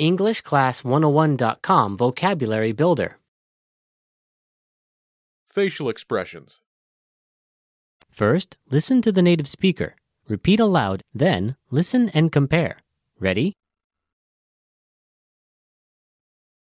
EnglishClass101.com 0.00 1.96
Vocabulary 1.96 2.72
Builder. 2.72 3.18
Facial 5.46 5.88
expressions. 5.88 6.60
First, 8.10 8.56
listen 8.70 9.02
to 9.02 9.12
the 9.12 9.22
native 9.22 9.46
speaker. 9.46 9.94
Repeat 10.28 10.60
aloud, 10.60 11.02
then 11.12 11.56
listen 11.70 12.08
and 12.10 12.32
compare. 12.32 12.78
Ready? 13.18 13.54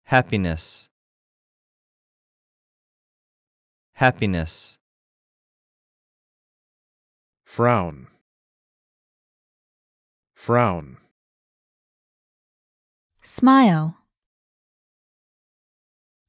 happiness 0.09 0.89
happiness 3.93 4.79
Frown. 7.45 8.07
Frown. 10.35 10.99
Smile. 13.31 13.95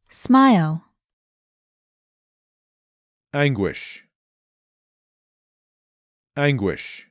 Smile. 0.09 0.83
Anguish. 3.33 4.03
Anguish. 6.35 7.07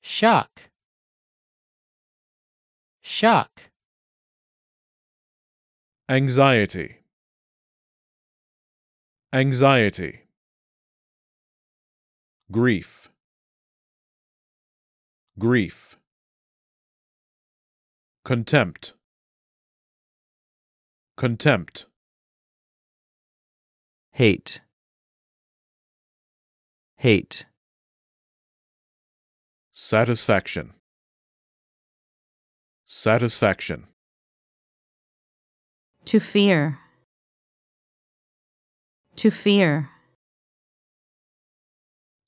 Shock. 0.00 0.70
Shock. 3.02 3.68
Anxiety. 6.08 7.02
Anxiety. 9.34 10.22
Grief. 12.50 13.10
Grief. 15.38 15.98
Contempt. 18.28 18.92
Contempt. 21.16 21.86
hate 24.12 24.60
hate 26.98 27.46
Satisfaction. 29.72 30.74
Satisfaction. 32.84 33.86
To 36.04 36.20
fear. 36.20 36.80
To 39.16 39.30
fear. 39.30 39.88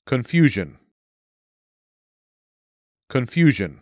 Confusion. 0.07 0.79
Confusion. 3.07 3.81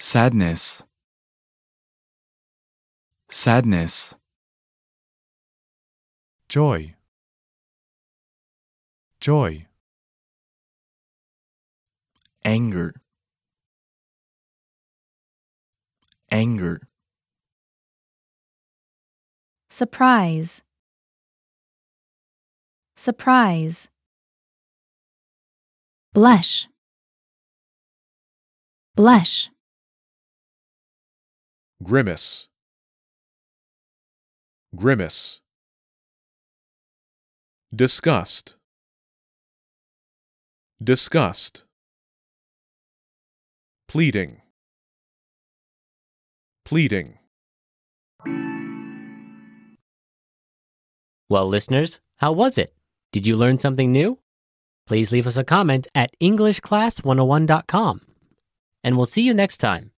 Sadness 0.00 0.82
sadness 3.28 4.16
joy 6.48 6.94
joy 9.20 9.66
anger 12.44 12.94
anger 16.32 16.80
Surprise. 19.72 20.62
Surprise. 22.96 23.88
Blush. 26.12 26.66
Blush. 28.96 29.48
Grimace. 31.82 32.48
Grimace. 34.76 35.40
Disgust. 37.74 38.56
Disgust. 40.82 41.64
Pleading. 43.88 44.42
Pleading. 46.66 47.18
Well, 51.30 51.48
listeners, 51.48 52.00
how 52.16 52.32
was 52.32 52.58
it? 52.58 52.74
Did 53.10 53.26
you 53.26 53.36
learn 53.36 53.58
something 53.58 53.90
new? 53.90 54.18
Please 54.86 55.12
leave 55.12 55.26
us 55.26 55.38
a 55.38 55.44
comment 55.44 55.88
at 55.94 56.10
EnglishClass101.com. 56.20 58.00
And 58.84 58.96
we'll 58.96 59.06
see 59.06 59.22
you 59.22 59.32
next 59.32 59.58
time. 59.58 59.88